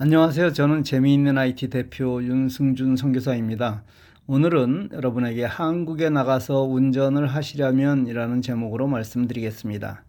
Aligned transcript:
안녕하세요. 0.00 0.52
저는 0.52 0.84
재미있는 0.84 1.38
IT 1.38 1.70
대표 1.70 2.22
윤승준 2.22 2.94
선교사입니다. 2.94 3.82
오늘은 4.28 4.90
여러분에게 4.92 5.44
한국에 5.44 6.08
나가서 6.08 6.62
운전을 6.62 7.26
하시려면 7.26 8.06
이라는 8.06 8.40
제목으로 8.40 8.86
말씀드리겠습니다. 8.86 10.04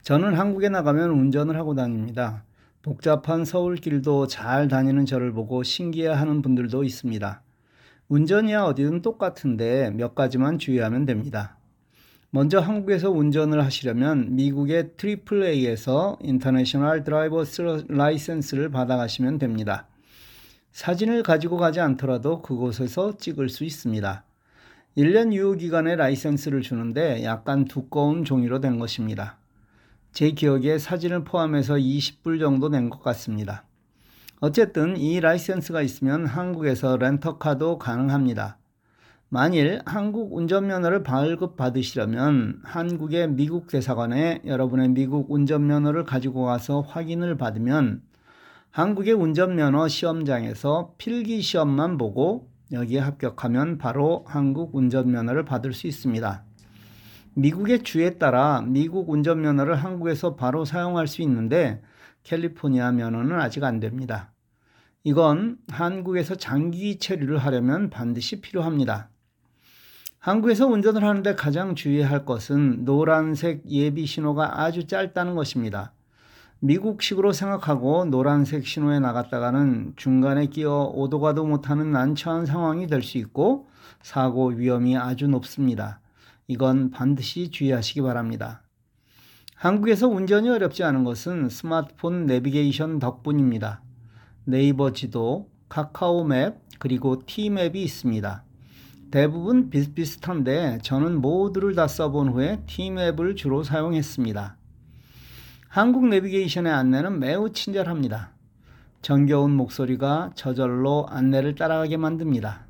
저는 0.00 0.32
한국에 0.32 0.70
나가면 0.70 1.10
운전을 1.10 1.58
하고 1.58 1.74
다닙니다. 1.74 2.44
복잡한 2.80 3.44
서울길도 3.44 4.28
잘 4.28 4.66
다니는 4.66 5.04
저를 5.04 5.30
보고 5.30 5.62
신기해 5.62 6.08
하는 6.08 6.40
분들도 6.40 6.82
있습니다. 6.82 7.42
운전이야 8.08 8.62
어디든 8.62 9.02
똑같은데 9.02 9.90
몇 9.90 10.14
가지만 10.14 10.58
주의하면 10.58 11.04
됩니다. 11.04 11.58
먼저 12.30 12.58
한국에서 12.58 13.10
운전을 13.10 13.64
하시려면 13.64 14.34
미국의 14.36 14.90
AAA에서 15.02 16.18
인터내셔널 16.22 17.04
드라이버 17.04 17.44
라이센스를 17.88 18.70
받아가시면 18.70 19.38
됩니다. 19.38 19.86
사진을 20.72 21.22
가지고 21.22 21.56
가지 21.56 21.80
않더라도 21.80 22.42
그곳에서 22.42 23.16
찍을 23.16 23.48
수 23.48 23.64
있습니다. 23.64 24.24
1년 24.98 25.32
유효기간의 25.32 25.96
라이센스를 25.96 26.62
주는데 26.62 27.24
약간 27.24 27.64
두꺼운 27.64 28.24
종이로 28.24 28.60
된 28.60 28.78
것입니다. 28.78 29.38
제 30.12 30.30
기억에 30.30 30.78
사진을 30.78 31.24
포함해서 31.24 31.74
20불 31.74 32.40
정도 32.40 32.68
낸 32.68 32.90
것 32.90 33.02
같습니다. 33.02 33.64
어쨌든 34.40 34.96
이 34.96 35.20
라이센스가 35.20 35.82
있으면 35.82 36.26
한국에서 36.26 36.96
렌터카도 36.96 37.78
가능합니다. 37.78 38.58
만일 39.28 39.80
한국 39.86 40.36
운전면허를 40.36 41.02
발급받으시려면 41.02 42.60
한국의 42.62 43.28
미국 43.30 43.66
대사관에 43.66 44.40
여러분의 44.44 44.90
미국 44.90 45.32
운전면허를 45.32 46.04
가지고 46.04 46.44
가서 46.44 46.82
확인을 46.82 47.36
받으면 47.36 48.02
한국의 48.70 49.14
운전면허 49.14 49.88
시험장에서 49.88 50.94
필기 50.96 51.40
시험만 51.42 51.98
보고 51.98 52.48
여기에 52.70 53.00
합격하면 53.00 53.78
바로 53.78 54.24
한국 54.28 54.76
운전면허를 54.76 55.44
받을 55.44 55.72
수 55.72 55.88
있습니다. 55.88 56.44
미국의 57.34 57.82
주에 57.82 58.18
따라 58.18 58.62
미국 58.62 59.10
운전면허를 59.10 59.74
한국에서 59.74 60.36
바로 60.36 60.64
사용할 60.64 61.08
수 61.08 61.20
있는데 61.22 61.82
캘리포니아 62.22 62.92
면허는 62.92 63.40
아직 63.40 63.64
안 63.64 63.80
됩니다. 63.80 64.32
이건 65.02 65.58
한국에서 65.68 66.36
장기 66.36 67.00
체류를 67.00 67.38
하려면 67.38 67.90
반드시 67.90 68.40
필요합니다. 68.40 69.10
한국에서 70.26 70.66
운전을 70.66 71.04
하는데 71.04 71.36
가장 71.36 71.76
주의해야 71.76 72.10
할 72.10 72.24
것은 72.24 72.84
노란색 72.84 73.62
예비 73.68 74.06
신호가 74.06 74.60
아주 74.60 74.88
짧다는 74.88 75.36
것입니다. 75.36 75.92
미국식으로 76.58 77.30
생각하고 77.30 78.06
노란색 78.06 78.66
신호에 78.66 78.98
나갔다가는 78.98 79.92
중간에 79.94 80.46
끼어 80.46 80.90
오도 80.92 81.20
가도 81.20 81.46
못하는 81.46 81.92
난처한 81.92 82.44
상황이 82.44 82.88
될 82.88 83.04
수 83.04 83.18
있고 83.18 83.68
사고 84.02 84.48
위험이 84.48 84.96
아주 84.96 85.28
높습니다. 85.28 86.00
이건 86.48 86.90
반드시 86.90 87.52
주의하시기 87.52 88.02
바랍니다. 88.02 88.62
한국에서 89.54 90.08
운전이 90.08 90.48
어렵지 90.48 90.82
않은 90.82 91.04
것은 91.04 91.50
스마트폰 91.50 92.26
내비게이션 92.26 92.98
덕분입니다. 92.98 93.80
네이버 94.42 94.92
지도, 94.92 95.48
카카오 95.68 96.24
맵, 96.24 96.56
그리고 96.80 97.24
T맵이 97.24 97.80
있습니다. 97.80 98.45
대부분 99.10 99.70
비슷비슷한데 99.70 100.78
저는 100.82 101.20
모두를 101.20 101.74
다 101.74 101.86
써본 101.86 102.30
후에 102.30 102.62
T맵을 102.66 103.36
주로 103.36 103.62
사용했습니다. 103.62 104.56
한국 105.68 106.08
내비게이션의 106.08 106.72
안내는 106.72 107.20
매우 107.20 107.52
친절합니다. 107.52 108.32
정겨운 109.02 109.52
목소리가 109.52 110.32
저절로 110.34 111.06
안내를 111.08 111.54
따라가게 111.54 111.96
만듭니다. 111.96 112.66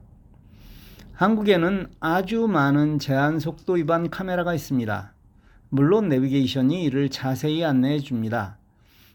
한국에는 1.13 1.87
아주 2.01 2.47
많은 2.47 2.99
제한 2.99 3.41
속도 3.41 3.73
위반 3.75 4.11
카메라가 4.11 4.53
있습니다. 4.53 5.15
물론 5.71 6.11
내비게이션이 6.11 6.85
이를 6.85 7.09
자세히 7.09 7.65
안내해 7.65 8.01
줍니다. 8.01 8.59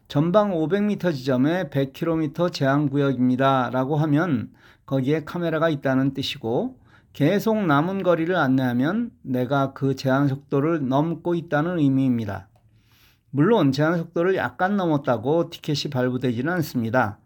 전방 0.08 0.52
500m 0.52 1.14
지점에 1.14 1.70
100km 1.70 2.52
제한 2.52 2.90
구역입니다. 2.90 3.70
라고 3.72 3.98
하면 3.98 4.50
거기에 4.88 5.24
카메라가 5.24 5.70
있다는 5.70 6.16
뜻이고 6.16 6.81
계속 7.14 7.66
남은 7.66 8.04
거리를 8.04 8.34
안내하면 8.36 9.12
내가 9.22 9.74
그 9.74 9.96
제한 9.96 10.28
속도를 10.28 10.88
넘고 10.88 11.36
있다는 11.36 11.80
의미입니다. 11.80 12.48
물론 13.32 13.72
제한 13.72 13.98
속도를 13.98 14.36
약간 14.36 14.78
넘었다고 14.78 15.50
티켓이 15.50 15.92
발부되지는 15.92 16.52
않습니다. 16.54 17.20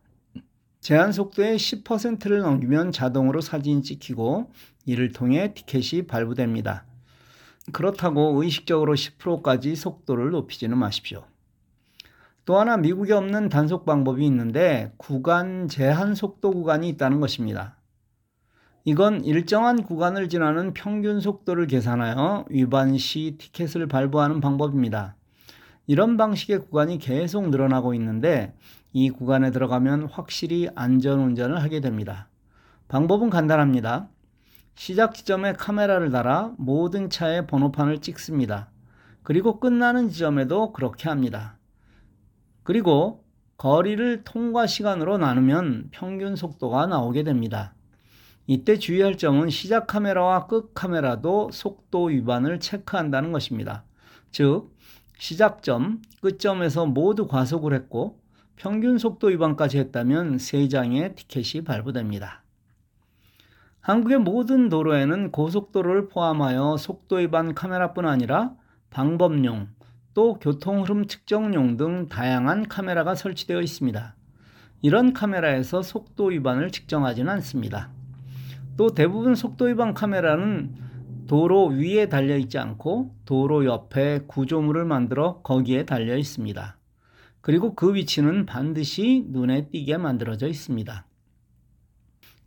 제한 0.81 1.11
속도의 1.11 1.57
10%를 1.57 2.39
넘기면 2.39 2.91
자동으로 2.91 3.41
사진이 3.41 3.81
찍히고 3.83 4.51
이를 4.85 5.11
통해 5.11 5.53
티켓이 5.53 6.07
발부됩니다. 6.07 6.85
그렇다고 7.71 8.41
의식적으로 8.41 8.93
10%까지 8.93 9.75
속도를 9.75 10.29
높이지는 10.29 10.77
마십시오. 10.77 11.23
또 12.45 12.59
하나 12.59 12.77
미국에 12.77 13.13
없는 13.13 13.49
단속 13.49 13.85
방법이 13.85 14.23
있는데 14.27 14.93
구간 14.97 15.67
제한 15.67 16.13
속도 16.13 16.51
구간이 16.51 16.87
있다는 16.89 17.19
것입니다. 17.19 17.74
이건 18.87 19.25
일정한 19.25 19.81
구간을 19.81 20.29
지나는 20.29 20.75
평균 20.75 21.19
속도를 21.19 21.65
계산하여 21.65 22.45
위반 22.49 22.99
시 22.99 23.35
티켓을 23.39 23.87
발부하는 23.87 24.41
방법입니다. 24.41 25.15
이런 25.87 26.17
방식의 26.17 26.59
구간이 26.59 26.99
계속 26.99 27.49
늘어나고 27.49 27.95
있는데 27.95 28.53
이 28.93 29.09
구간에 29.09 29.49
들어가면 29.49 30.09
확실히 30.11 30.69
안전 30.75 31.19
운전을 31.19 31.63
하게 31.63 31.79
됩니다. 31.79 32.29
방법은 32.87 33.31
간단합니다. 33.31 34.07
시작 34.75 35.15
지점에 35.15 35.53
카메라를 35.53 36.11
달아 36.11 36.53
모든 36.59 37.09
차의 37.09 37.47
번호판을 37.47 38.01
찍습니다. 38.01 38.69
그리고 39.23 39.59
끝나는 39.59 40.09
지점에도 40.09 40.73
그렇게 40.73 41.09
합니다. 41.09 41.57
그리고 42.61 43.23
거리를 43.57 44.23
통과 44.25 44.67
시간으로 44.67 45.17
나누면 45.17 45.87
평균 45.89 46.35
속도가 46.35 46.85
나오게 46.85 47.23
됩니다. 47.23 47.73
이때 48.47 48.77
주의할 48.77 49.17
점은 49.17 49.49
시작 49.49 49.87
카메라와 49.87 50.47
끝 50.47 50.71
카메라도 50.73 51.49
속도 51.51 52.05
위반을 52.05 52.59
체크한다는 52.59 53.31
것입니다. 53.31 53.83
즉, 54.31 54.71
시작점, 55.17 56.01
끝점에서 56.21 56.85
모두 56.85 57.27
과속을 57.27 57.73
했고 57.73 58.19
평균 58.55 58.97
속도 58.97 59.27
위반까지 59.27 59.79
했다면 59.79 60.37
3장의 60.37 61.15
티켓이 61.15 61.63
발부됩니다. 61.63 62.43
한국의 63.81 64.19
모든 64.19 64.69
도로에는 64.69 65.31
고속도로를 65.31 66.09
포함하여 66.09 66.77
속도 66.77 67.17
위반 67.17 67.53
카메라뿐 67.53 68.07
아니라 68.07 68.55
방법용, 68.89 69.69
또 70.13 70.35
교통 70.35 70.81
흐름 70.81 71.05
측정용 71.05 71.77
등 71.77 72.07
다양한 72.07 72.67
카메라가 72.67 73.15
설치되어 73.15 73.61
있습니다. 73.61 74.15
이런 74.81 75.13
카메라에서 75.13 75.81
속도 75.81 76.25
위반을 76.27 76.71
측정하지는 76.71 77.31
않습니다. 77.33 77.94
또 78.77 78.93
대부분 78.93 79.35
속도 79.35 79.65
위반 79.65 79.93
카메라는 79.93 80.75
도로 81.27 81.67
위에 81.67 82.09
달려 82.09 82.37
있지 82.37 82.57
않고 82.57 83.15
도로 83.25 83.65
옆에 83.65 84.21
구조물을 84.27 84.85
만들어 84.85 85.41
거기에 85.41 85.85
달려 85.85 86.17
있습니다. 86.17 86.77
그리고 87.41 87.73
그 87.73 87.93
위치는 87.93 88.45
반드시 88.45 89.25
눈에 89.29 89.69
띄게 89.69 89.97
만들어져 89.97 90.47
있습니다. 90.47 91.05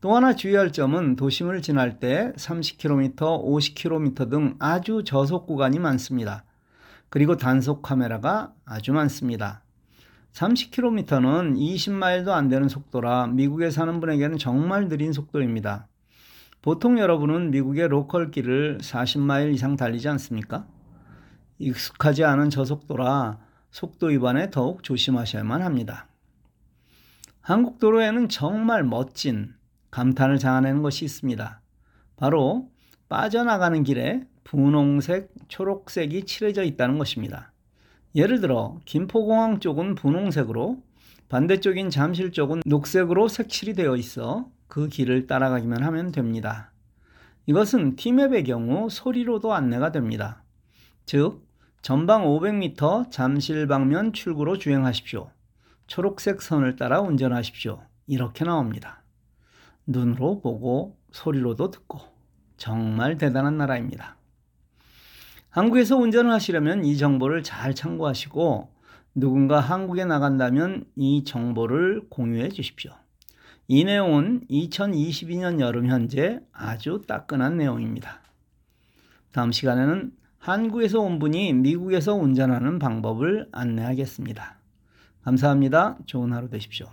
또 0.01 0.15
하나 0.15 0.35
주의할 0.37 0.73
점은 0.73 1.17
도심을 1.17 1.61
지날 1.63 1.99
때 1.99 2.33
30km, 2.37 3.17
50km 3.17 4.31
등 4.31 4.55
아주 4.59 5.03
저속 5.05 5.47
구간이 5.47 5.79
많습니다. 5.79 6.45
그리고 7.09 7.37
단속 7.37 7.83
카메라가 7.83 8.53
아주 8.65 8.93
많습니다. 8.93 9.63
30km는 10.35 11.57
20마일도 11.57 12.29
안 12.29 12.49
되는 12.49 12.69
속도라 12.69 13.29
미국에 13.29 13.71
사는 13.71 13.99
분에게는 13.99 14.39
정말 14.39 14.89
느린 14.89 15.13
속도입니다. 15.13 15.89
보통 16.61 16.99
여러분은 16.99 17.51
미국의 17.53 17.89
로컬 17.89 18.31
길을 18.31 18.79
40마일 18.79 19.55
이상 19.55 19.77
달리지 19.77 20.09
않습니까? 20.09 20.67
익숙하지 21.59 22.25
않은 22.25 22.51
저속도라 22.51 23.39
속도 23.71 24.07
위반에 24.07 24.51
더욱 24.51 24.83
조심하셔야만 24.83 25.63
합니다. 25.63 26.09
한국 27.41 27.79
도로에는 27.79 28.29
정말 28.29 28.83
멋진 28.83 29.55
감탄을 29.91 30.39
자아내는 30.39 30.83
것이 30.83 31.05
있습니다. 31.05 31.61
바로 32.17 32.69
빠져나가는 33.09 33.83
길에 33.85 34.25
분홍색, 34.45 35.31
초록색이 35.49 36.25
칠해져 36.25 36.65
있다는 36.65 36.99
것입니다. 36.99 37.53
예를 38.15 38.41
들어 38.41 38.81
김포공항 38.85 39.61
쪽은 39.61 39.95
분홍색으로 39.95 40.83
반대쪽인 41.29 41.91
잠실 41.91 42.33
쪽은 42.33 42.63
녹색으로 42.67 43.29
색칠이 43.29 43.75
되어 43.75 43.97
있어 43.97 44.51
그 44.69 44.89
길을 44.89 45.27
따라가기만 45.27 45.83
하면 45.83 46.13
됩니다. 46.13 46.73
이것은 47.47 47.97
티맵의 47.97 48.45
경우 48.45 48.89
소리로도 48.91 49.55
안내가 49.55 49.91
됩니다. 49.91 50.45
즉, 51.07 51.47
전방 51.81 52.25
500m 52.25 53.11
잠실 53.11 53.67
방면 53.67 54.13
출구로 54.13 54.59
주행하십시오. 54.59 55.31
초록색 55.87 56.43
선을 56.43 56.77
따라 56.77 57.01
운전하십시오. 57.01 57.83
이렇게 58.07 58.45
나옵니다. 58.45 59.03
눈으로 59.87 60.41
보고 60.41 60.99
소리로도 61.13 61.71
듣고 61.71 62.01
정말 62.59 63.17
대단한 63.17 63.57
나라입니다. 63.57 64.17
한국에서 65.49 65.97
운전을 65.97 66.31
하시려면 66.31 66.85
이 66.85 66.99
정보를 66.99 67.43
잘 67.43 67.75
참고하시고 67.75 68.71
누군가 69.15 69.61
한국에 69.61 70.05
나간다면 70.05 70.85
이 70.95 71.25
정보를 71.25 72.09
공유해 72.11 72.51
주십시오. 72.51 72.93
이 73.71 73.85
내용은 73.85 74.41
2022년 74.49 75.61
여름 75.61 75.89
현재 75.89 76.41
아주 76.53 77.03
따끈한 77.07 77.59
내용입니다. 77.59 78.23
다음 79.31 79.53
시간에는 79.53 80.11
한국에서 80.39 81.01
온 81.01 81.19
분이 81.19 81.53
미국에서 81.53 82.15
운전하는 82.15 82.79
방법을 82.79 83.51
안내하겠습니다. 83.53 84.57
감사합니다. 85.23 85.99
좋은 86.07 86.33
하루 86.33 86.49
되십시오. 86.49 86.87